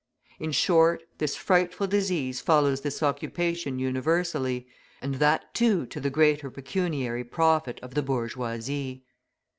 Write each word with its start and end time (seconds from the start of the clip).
In 0.39 0.51
short, 0.51 1.03
this 1.19 1.35
frightful 1.35 1.85
disease 1.85 2.41
follows 2.41 2.81
this 2.81 3.03
occupation 3.03 3.77
universally: 3.77 4.65
and 4.99 5.13
that, 5.19 5.53
too, 5.53 5.85
to 5.85 5.99
the 5.99 6.09
greater 6.09 6.49
pecuniary 6.49 7.23
profit 7.23 7.79
of 7.83 7.93
the 7.93 8.01
bourgeoisie! 8.01 9.03